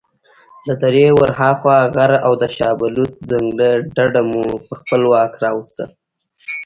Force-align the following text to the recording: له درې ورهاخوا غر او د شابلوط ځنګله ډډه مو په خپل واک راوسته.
له 0.67 0.73
درې 0.83 1.05
ورهاخوا 1.19 1.77
غر 1.95 2.11
او 2.25 2.33
د 2.41 2.43
شابلوط 2.57 3.13
ځنګله 3.29 3.69
ډډه 3.95 4.21
مو 4.29 4.43
په 4.65 4.73
خپل 4.79 5.01
واک 5.11 5.33
راوسته. 5.43 5.83